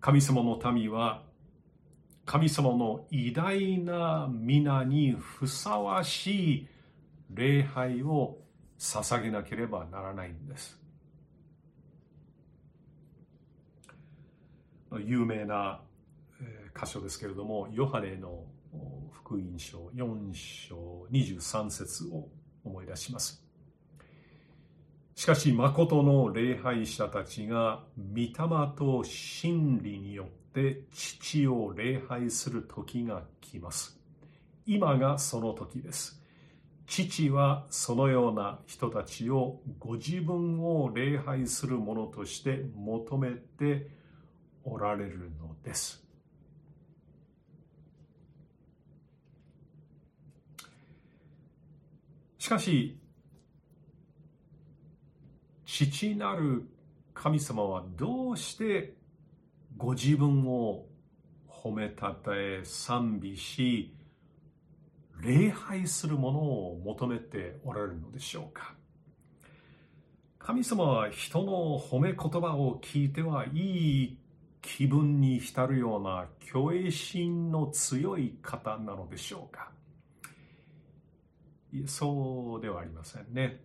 [0.00, 1.24] 神様の民は
[2.24, 6.68] 神様の偉大な皆にふさわしい
[7.30, 8.38] 礼拝を
[8.78, 10.80] 捧げなければならないんです。
[15.04, 15.80] 有名な
[16.78, 18.44] 箇所ですけれども、ヨハネの
[19.12, 22.28] 福音書4章23節を
[22.64, 23.42] 思い出します。
[25.14, 28.34] しかし、誠の礼拝者たちが、御霊
[28.76, 33.98] と真理によって父を礼拝する時が来ます。
[34.66, 36.22] 今がその時です。
[36.86, 43.88] 父はそのような人たちをご自分を礼拝するものとして求めて
[44.64, 46.04] おられるのです。
[52.38, 52.96] しかし、
[55.64, 56.68] 父なる
[57.12, 58.94] 神様はどうして
[59.76, 60.86] ご自分を
[61.48, 63.95] 褒めたたえ賛美し
[65.26, 68.74] 礼拝するものを求めておられるのでしょうか
[70.38, 74.18] 神様は人の褒め言葉を聞いてはいい
[74.62, 79.72] 気分に浸るような虚栄心の強い方なのでしょうか
[81.86, 83.60] そうではありませんね。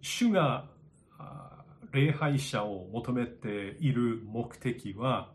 [0.00, 0.66] 主が
[1.92, 5.30] 礼拝者を求めている目的は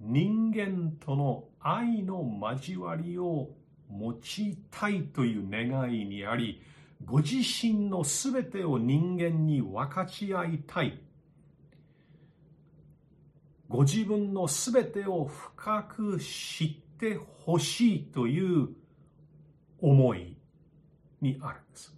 [0.00, 2.22] 人間との愛の
[2.52, 3.48] 交わりを
[3.94, 6.60] 持ちたいという願いにあり
[7.04, 11.00] ご自身のすべてを人間に分かち合いたい
[13.68, 18.68] ご自分のすべてを深く知ってほしいという
[19.80, 20.36] 思い
[21.20, 21.94] にあるんです。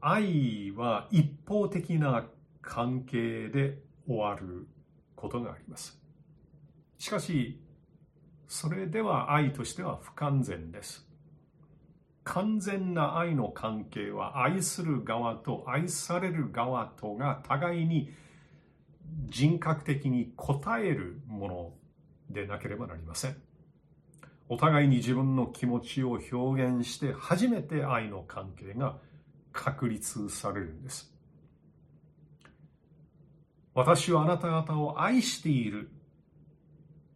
[0.00, 2.24] 愛は一方的な
[2.62, 4.68] 関係で終わる
[5.16, 6.00] ことがあります。
[6.98, 7.60] しかし、
[8.48, 11.06] それでは愛としては不完全です。
[12.24, 18.10] 完全な愛の関係は愛する側と愛される側とが互いに
[19.26, 21.72] 人格的に応えるもの
[22.28, 23.36] でなければなりません。
[24.48, 28.98] お互いに自分の気持ちを表現して初めて愛の関係が
[29.52, 31.12] 確立されるんです。
[33.74, 35.90] 私はあなた方を愛している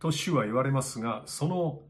[0.01, 1.83] と主は言われますが、その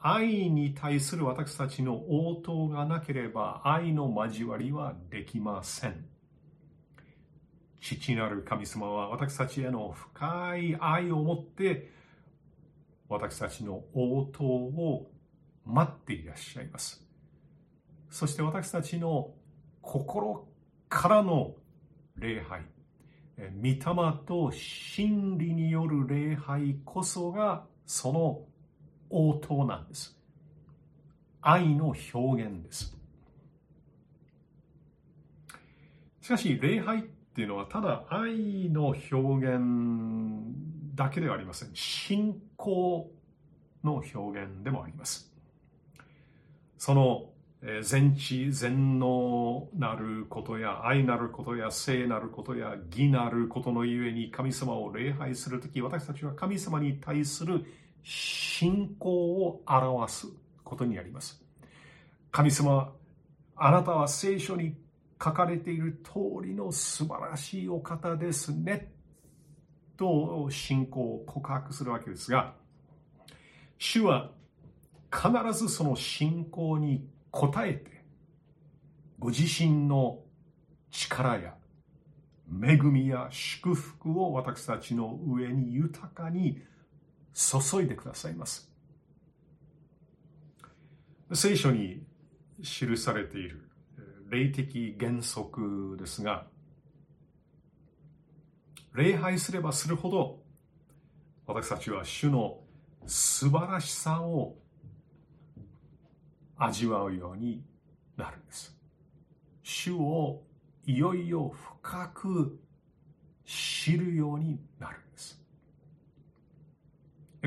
[0.00, 6.06] 愛に対する私たちの応答がなければ愛の交わりはできません。
[7.80, 11.90] 父なる神様は私たちへの深い愛を持って
[13.08, 15.10] 私たちの応答を
[15.64, 17.04] 待っていらっしゃいます。
[18.10, 19.34] そして私たちの
[19.82, 20.46] 心
[20.88, 21.54] からの
[22.16, 22.62] 礼拝、
[23.38, 23.78] 御霊
[24.26, 28.40] と真理による礼拝こそがその
[29.10, 30.18] 応答なんです。
[31.42, 32.96] 愛の表現です。
[36.22, 39.60] しかし、礼拝っていうのはただ愛の表現
[40.96, 41.70] だけではありません。
[41.74, 43.10] 信仰
[43.84, 45.30] の表現でもあります。
[46.78, 47.30] その
[47.82, 57.64] 全知全能なることや愛なることや聖なることや義なることのゆえに神様を礼拝するとき私たちは神様に対する
[58.04, 60.28] 信仰を表す
[60.62, 61.42] ことになります。
[62.30, 62.92] 神様、
[63.56, 64.76] あなたは聖書に
[65.22, 68.92] 書かれている通りの素晴らしいお方ですね。
[69.96, 72.54] と信仰を告白するわけですが、
[73.78, 74.30] 主は
[75.10, 78.02] 必ずその信仰に応えて、
[79.18, 80.20] ご自身の
[80.90, 81.54] 力や
[82.50, 86.62] 恵みや祝福を私たちの上に豊かに
[87.34, 88.70] 注いでくださいます。
[91.32, 92.02] 聖書に
[92.62, 93.68] 記されている
[94.30, 96.46] 霊的原則ですが、
[98.94, 100.38] 礼拝すればするほど
[101.46, 102.60] 私たちは主の
[103.06, 104.56] 素晴らしさを
[106.56, 107.62] 味わうように
[108.16, 108.76] なるんです。
[109.62, 110.42] 主を
[110.86, 111.52] いよいよ
[111.82, 112.58] 深く
[113.44, 115.40] 知るようになるんです。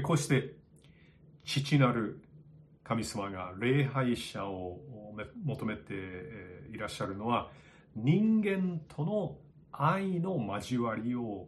[0.03, 0.53] こうして
[1.43, 2.22] 父なる
[2.84, 4.80] 神様が礼拝者を
[5.43, 5.93] 求めて
[6.72, 7.49] いらっしゃるのは
[7.95, 9.38] 人間との
[9.72, 11.47] 愛の交わりを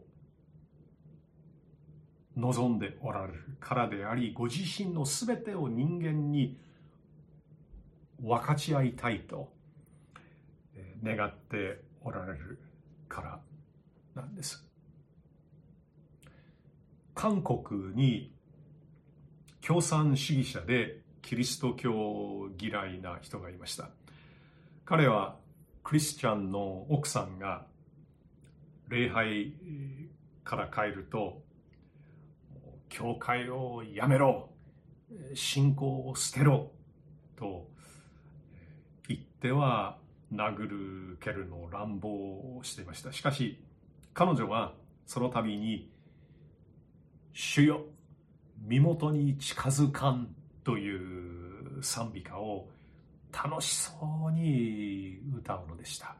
[2.35, 6.57] 望んでおられるからでありご自身の全てを人間に
[8.21, 9.51] 分かち合いたいと
[11.03, 12.59] 願っておられる
[13.09, 13.39] から
[14.15, 14.65] なんです。
[17.13, 18.33] 韓国に
[19.61, 23.89] 共産主義者でキリスト教嫌いな人がいました。
[24.85, 25.37] 彼は
[25.83, 27.65] クリスチャンの奥さんが
[28.89, 29.53] 礼拝
[30.43, 31.41] から帰ると
[32.89, 34.49] 教会をやめろ
[35.33, 36.71] 信仰を捨てろ
[37.35, 37.70] と
[39.07, 39.97] 言っては
[40.33, 40.67] 殴
[41.11, 43.11] る蹴るの乱暴をしていました。
[43.11, 43.59] しかし
[44.13, 44.73] 彼女は
[45.05, 45.89] その度に
[47.33, 47.85] 「主よ
[48.63, 52.69] 身元に近づかん」という賛美歌を
[53.31, 53.93] 楽しそ
[54.29, 56.15] うに歌うのでした。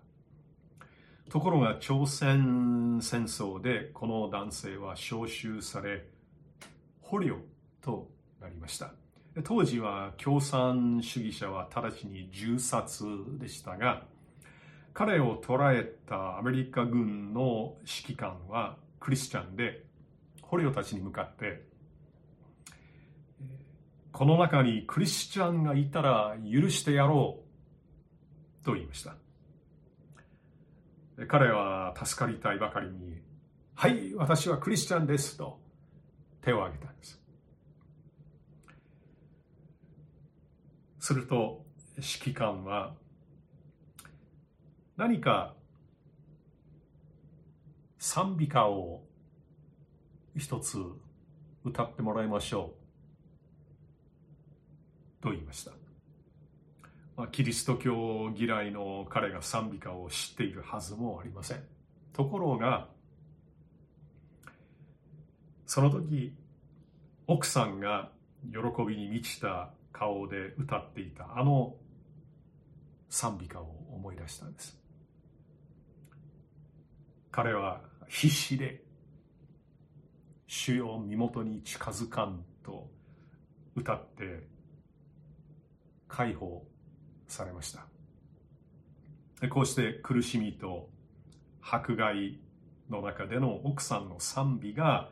[1.29, 6.05] ところが朝鮮戦争でこの男性は召集され
[7.01, 7.37] 捕虜
[7.81, 8.09] と
[8.41, 8.93] なりました。
[9.43, 13.05] 当時は共産主義者は直ちに銃殺
[13.39, 14.03] でしたが
[14.93, 19.85] 彼を捕らえたアメリカ軍の指揮官はクリスチャンで
[20.41, 21.63] 捕虜たちに向かって
[24.11, 27.39] この中にクリスチャンがいたら許してやろ
[28.61, 29.15] うと言いました。
[31.27, 33.21] 彼は助かりたいばかりに
[33.75, 35.59] はい私はクリスチャンですと
[36.41, 37.20] 手を挙げたんです。
[41.01, 42.93] すると指揮官は
[44.95, 45.55] 何か
[47.97, 49.01] 賛美歌を
[50.37, 50.77] 一つ
[51.65, 52.75] 歌ってもらいましょ
[55.19, 55.71] うと言いました、
[57.17, 61.63] まあ、キリスト教嫌いの彼が賛美歌を知っているはずもありません。
[62.13, 62.87] ところが
[65.65, 66.35] その時
[67.25, 68.11] 奥さんが
[68.43, 71.37] 喜びに満ちた顔で歌っていた。
[71.37, 71.75] あの
[73.09, 74.79] 賛美歌を思い出したんです。
[77.31, 78.83] 彼は必死で
[80.47, 82.89] 主よ身元に近づかんと
[83.75, 84.47] 歌って
[86.07, 86.65] 解放
[87.27, 87.85] されました。
[89.49, 90.89] こうして苦しみと
[91.61, 92.39] 迫害
[92.89, 95.09] の中での奥さんの賛美が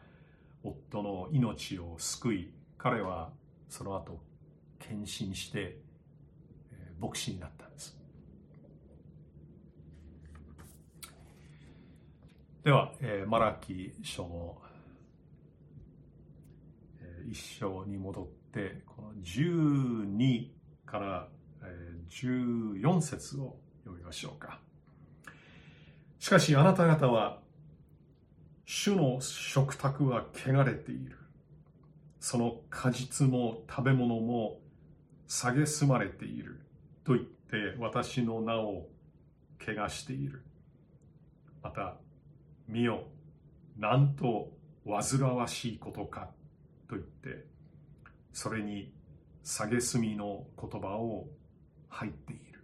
[0.64, 3.32] 夫の命を救い彼は
[3.70, 4.20] その後
[4.80, 5.78] 献身して
[7.00, 7.98] 牧師になったんです。
[12.64, 14.58] では、えー、マラキ書の、
[17.02, 20.50] えー、一章に戻ってこの12
[20.86, 21.28] から、
[21.64, 24.60] えー、14節を読みましょうか。
[26.20, 27.40] しかしあなた方は
[28.66, 31.18] 主の食卓は汚れている。
[32.20, 34.60] その果実も食べ物も
[35.30, 36.60] 蔑まれている。
[37.04, 38.88] と言って私の名を
[39.60, 40.44] 汚している。
[41.62, 41.96] また
[42.68, 43.04] 見よ
[43.78, 44.52] なんと
[44.86, 46.30] 煩わしいことか。
[46.88, 47.46] と言って
[48.34, 48.92] それに
[49.44, 51.28] 蔑みの言葉を
[51.90, 52.64] 入っている。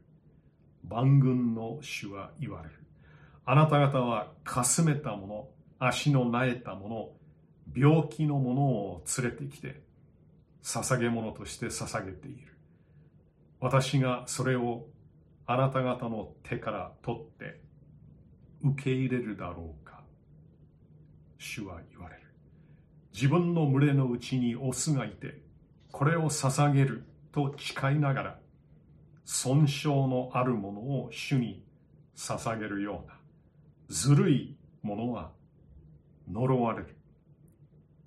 [0.83, 2.75] 万軍の主は言われる。
[3.45, 5.47] あなた方はかすめたもの
[5.77, 7.09] 足のなえたもの
[7.75, 9.81] 病気のものを連れてきて
[10.63, 12.54] 捧げ物として捧げている。
[13.59, 14.85] 私がそれを
[15.45, 17.61] あなた方の手から取って
[18.63, 20.03] 受け入れるだろうか。
[21.37, 22.21] 主は言われる。
[23.13, 25.39] 自分の群れのうちにオスがいて
[25.91, 28.39] これを捧げると誓いながら
[29.23, 31.63] 損傷のあるものを主に
[32.15, 33.17] 捧げるような
[33.87, 35.31] ずるいものは
[36.29, 36.95] 呪われる。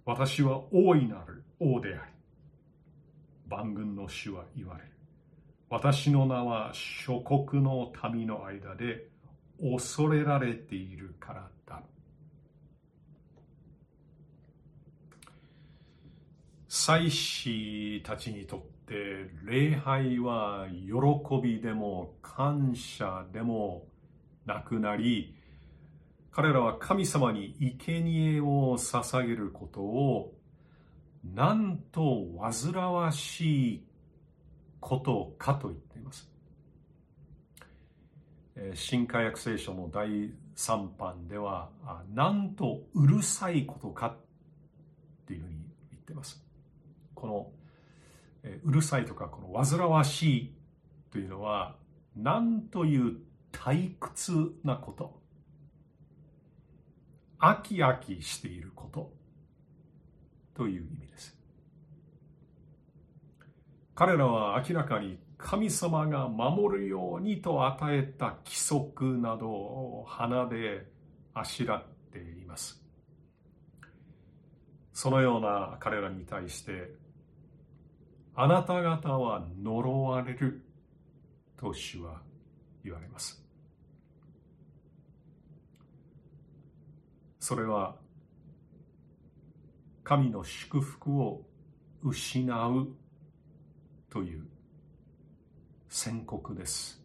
[0.05, 2.12] 私は大いなる王であり
[3.49, 4.97] 万軍の主は言われる。
[5.70, 9.08] 私の名は諸国の民の間で
[9.60, 11.82] 恐れられているからだ。
[16.68, 23.86] 祭司たちにとって礼拝は喜びでも感謝でも
[24.46, 25.34] なくなり
[26.30, 30.34] 彼らは神様に生贄を捧げることを
[31.24, 33.88] なんと煩わしい
[34.81, 36.31] ことかと言っています。
[38.74, 41.70] 新化約聖書の第3版では、
[42.12, 44.16] なんとうるさいことかっ
[45.26, 45.57] ていうふうに
[45.91, 46.45] 言ってます。
[47.14, 47.53] この、
[48.64, 50.55] うるさいとか、この煩わしい
[51.12, 51.76] というのは、
[52.16, 53.18] なんという
[53.53, 55.20] 退屈なこと。
[57.39, 59.12] 飽き飽きしていること
[60.55, 61.38] という意味です。
[63.99, 70.86] 彼らは明らかに神様が守るようにと与えた規則などを花で
[71.34, 72.80] あしらっています。
[74.92, 76.92] そのような彼らに対して、
[78.36, 80.64] あなた方は呪われる
[81.57, 82.22] と主は
[82.84, 83.44] 言われます。
[87.40, 87.96] それは
[90.05, 91.42] 神の祝福を
[92.05, 92.94] 失う
[94.11, 94.46] という
[95.88, 97.02] 宣告です。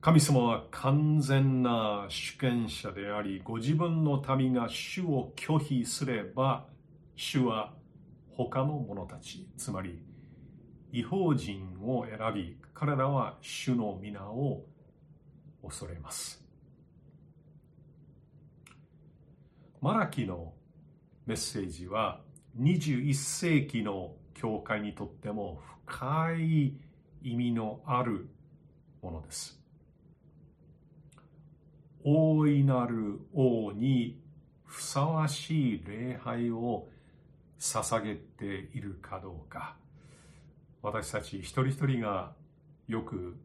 [0.00, 6.66] 神様は完全な主権者であり、ご自分の民が主を拒否すれば、
[7.16, 7.74] 主は
[8.30, 10.00] 他の者たち、つまり
[10.92, 14.64] 違法人を選び、彼らは主の皆を
[15.62, 16.42] 恐れます。
[19.82, 20.54] マラキの
[21.26, 22.20] メッセージは
[22.58, 26.72] 21世紀の教会にとっても深い
[27.22, 28.26] 意味のある
[29.02, 29.60] ものです。
[32.02, 34.18] 大いなる王に
[34.64, 36.88] ふさわしい礼拝を
[37.58, 39.76] 捧げているかどうか
[40.80, 42.32] 私たち一人一人が
[42.88, 43.36] よく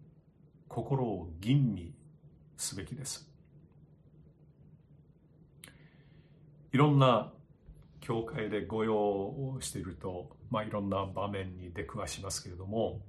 [0.70, 1.94] 心を吟味
[2.56, 3.30] すべきです
[6.72, 7.34] いろんな
[8.00, 13.02] 教会で御用をしていると、まあ、いろんな場面に出くわしますけれども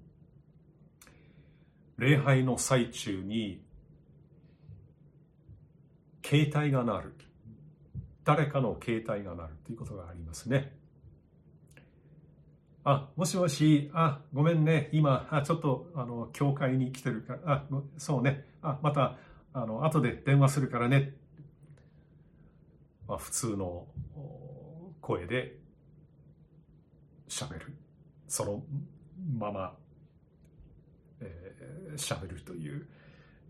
[1.99, 3.62] 礼拝の最中に
[6.24, 7.14] 携帯が鳴る。
[8.24, 10.76] 誰かの携帯が鳴るということがありますね。
[12.82, 17.34] あ、もしもし、あ、ごめんね、今、あちょっと、あの、教会に来てるか。
[17.34, 17.64] ら、あ、
[17.97, 19.16] そうね、あ、また、
[19.53, 21.14] あの、後で電話するからね。
[23.09, 23.87] まあ、普通の
[25.01, 25.65] 声で。
[27.28, 27.74] 喋る？
[28.28, 28.62] その
[29.38, 29.76] まま、
[31.20, 32.86] えー、喋るという、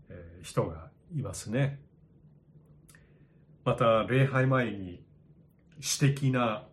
[0.09, 1.79] えー、人がいますね。
[3.63, 5.03] また、礼拝前に
[5.81, 6.65] 私的な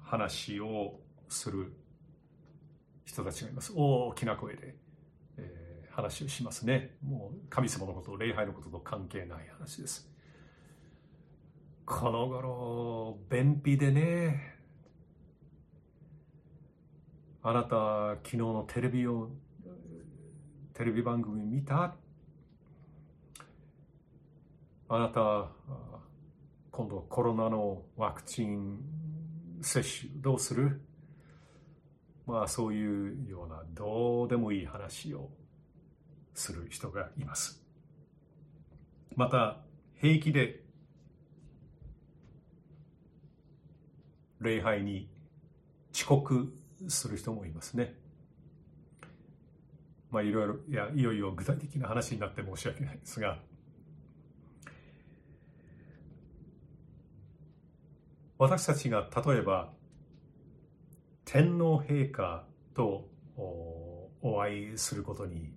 [0.00, 1.72] 話をする
[3.04, 3.72] 人たちがいます。
[3.76, 4.76] 大きな声で、
[5.36, 6.96] えー、話をしますね。
[7.02, 10.10] もう神様のこと、礼拝のことと関係ない話です。
[11.86, 14.59] この頃、便秘でね、
[17.42, 19.30] あなた、昨日のテレビを、
[20.74, 21.96] テレビ番組見た？
[24.88, 25.48] あなた、
[26.70, 28.78] 今度コロナのワクチン
[29.62, 30.82] 接種どうする？
[32.26, 35.30] まあそういうようなどうでもいい話を
[36.34, 37.64] する人がいます。
[39.16, 39.56] また
[39.94, 40.62] 平気で
[44.40, 45.08] 礼拝に
[45.94, 46.52] 遅刻
[46.88, 47.94] する人もいますね。
[50.10, 53.38] まあいろいろ、いや、いよいよ具体的な話になって申し訳ないですが、
[58.38, 59.70] 私たちが例えば
[61.26, 63.06] 天皇陛下と
[64.22, 65.52] お会いすることに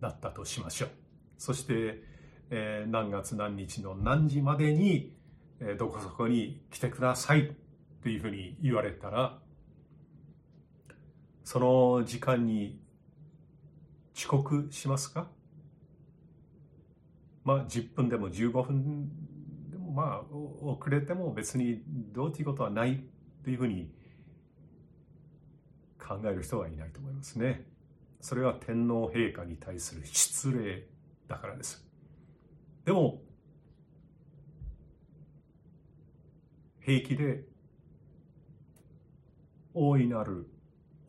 [0.00, 0.90] なったとしましょう。
[1.38, 2.02] そして、
[2.50, 5.16] えー、何月何日の何時までに、
[5.60, 7.56] えー、どこそこに来てください
[8.02, 9.38] というふうに言われたら、
[11.44, 12.80] その時間に
[14.14, 15.28] 遅刻しますか？
[17.44, 19.08] まあ10分でも15分
[19.70, 21.82] でもまあ遅れても別に
[22.12, 23.02] どうということはない
[23.42, 23.90] というふうに
[25.98, 27.66] 考える人はいないと思いますね。
[28.20, 30.86] それは天皇陛下に対する失礼
[31.26, 31.84] だからです。
[32.84, 33.22] でも、
[36.80, 37.44] 平気で
[39.72, 40.50] 大いなる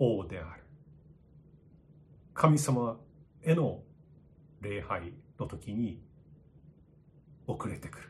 [0.03, 0.63] 王である
[2.33, 2.97] 神様
[3.43, 3.83] への
[4.59, 6.01] 礼拝の時に
[7.45, 8.07] 遅れてくる。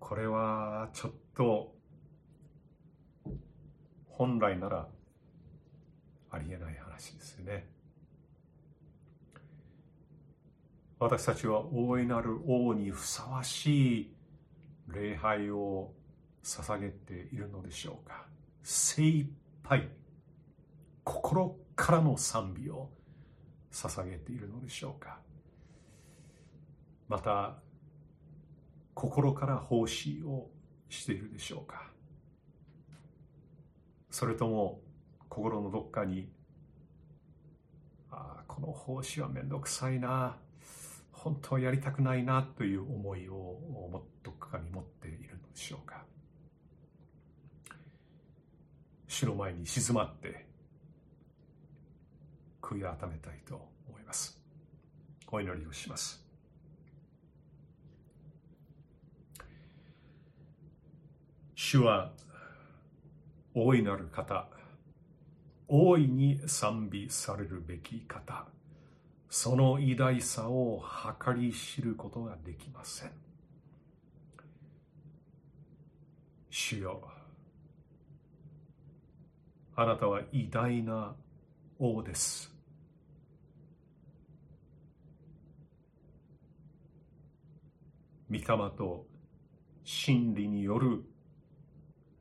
[0.00, 1.72] これはちょっと
[4.08, 4.88] 本来なら
[6.30, 7.68] ありえない話ですよね。
[10.98, 14.14] 私たちは大いなる王にふさわしい
[14.88, 15.92] 礼拝を
[16.42, 18.29] 捧げているのでしょうか
[18.72, 19.28] 精一
[19.64, 19.88] 杯
[21.02, 22.88] 心からの賛美を
[23.72, 25.18] 捧げているのでしょうか。
[27.08, 27.56] また
[28.94, 30.50] 心から奉仕を
[30.88, 31.90] しているでしょうか。
[34.08, 34.80] それとも
[35.28, 36.30] 心のどっかに
[38.12, 40.36] ああこの奉仕は面倒くさいな
[41.10, 43.58] 本当はやりたくないなという思いを
[44.22, 46.04] どっかに持っているのでしょうか。
[49.20, 50.46] 主の前に静まって
[52.62, 53.54] 悔い改めたいと
[53.86, 54.40] 思います
[55.30, 56.24] お祈りをします
[61.54, 62.12] 主は
[63.54, 64.48] 大いなる方、
[65.68, 68.46] 大いに賛美されるべき方、
[69.28, 70.82] その偉大さを
[71.22, 73.10] 計り知ることができません。
[76.48, 77.19] 主よ、
[79.80, 81.14] あなたは偉大な
[81.78, 82.54] 王です。
[88.30, 88.42] 御霊
[88.76, 89.06] と
[89.82, 91.02] 真理による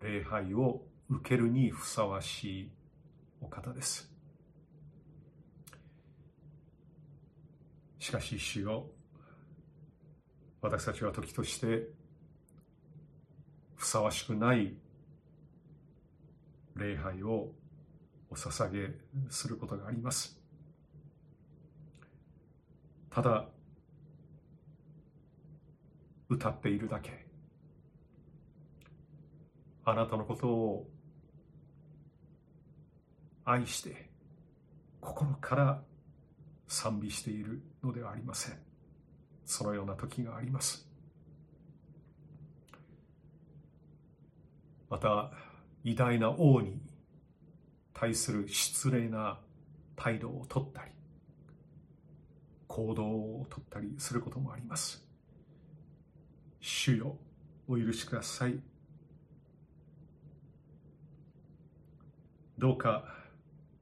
[0.01, 2.71] 礼拝を受けるにふさわしい
[3.41, 4.09] お方です。
[7.99, 8.85] しかし主よ
[10.61, 11.89] 私たちは時として
[13.75, 14.77] ふさわしくない
[16.79, 17.51] 礼拝を
[18.31, 18.89] お捧げ
[19.29, 20.39] することがあります。
[23.09, 23.45] ただ
[26.29, 27.27] 歌っているだけ。
[29.83, 30.87] あなたのことを
[33.43, 34.09] 愛して
[35.01, 35.81] 心から
[36.67, 38.59] 賛美しているのではありません。
[39.45, 40.87] そのような時があります。
[44.89, 45.31] また
[45.83, 46.81] 偉大な王に
[47.93, 49.39] 対する失礼な
[49.95, 50.91] 態度をとったり
[52.67, 55.03] 行動をとったりすることもあります。
[56.61, 57.17] 主よ
[57.67, 58.59] お許しください。
[62.57, 63.03] どうか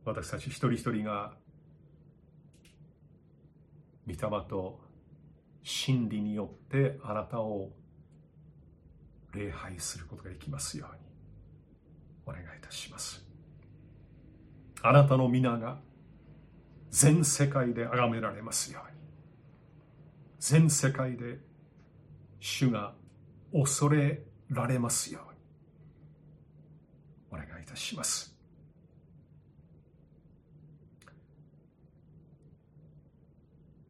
[0.05, 1.33] 私たち一人一人が
[4.07, 4.17] 御霊
[4.47, 4.79] と
[5.63, 7.71] 真理によってあなたを
[9.33, 11.06] 礼拝することができますように。
[12.27, 13.25] お願いいたします。
[14.83, 15.79] あなたの皆が
[16.91, 18.97] 全世界で崇められますように。
[20.39, 21.39] 全世界で
[22.39, 22.93] 主が
[23.53, 25.37] 恐れられますように。
[27.31, 28.35] お願いいたします。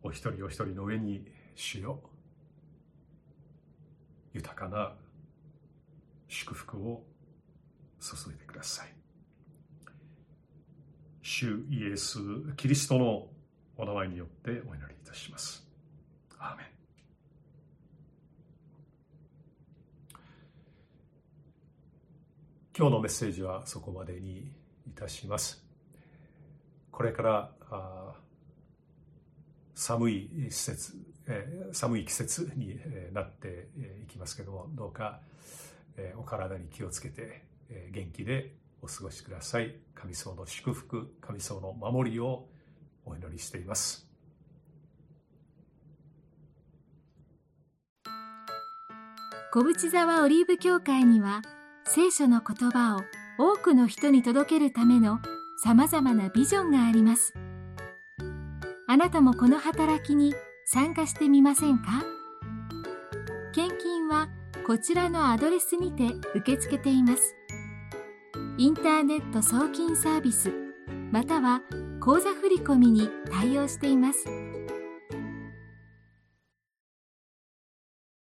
[0.04, 1.26] お一人お一人の上に
[1.56, 2.00] 主よ。
[4.34, 4.96] 豊かな
[6.28, 7.04] 祝福を
[8.00, 8.94] 注いでください。
[11.22, 12.20] 主イエス・
[12.56, 13.28] キリストの
[13.76, 15.68] お名前によってお祈りいたします。
[16.40, 16.68] アーメン。
[22.78, 24.52] 今日のメッセージはそこまでに
[24.88, 25.66] いたします。
[26.92, 27.52] これから
[29.74, 30.94] 寒い季節、
[31.28, 32.80] えー、寒い季節に
[33.14, 33.68] なって
[34.04, 35.22] いきますけどもどうか、
[35.98, 37.47] えー、お体に気をつけて、
[37.92, 42.48] 元気でお過ごしください神様の祝福神様の守りを
[43.06, 44.08] お祈りしています
[49.52, 51.42] 小淵沢オリーブ教会には
[51.86, 53.02] 聖書の言葉を
[53.40, 55.20] 多くの人に届けるための
[55.64, 57.34] さまざまなビジョンがあります。
[58.88, 62.04] あなたもこの働きに参加してみませんか？
[63.54, 64.28] 献金は
[64.66, 67.37] こちらのアドレスにて受け付けています。
[68.60, 70.52] インターネット送金サービス
[71.12, 71.62] または
[72.00, 74.47] 口座振込に対応しています。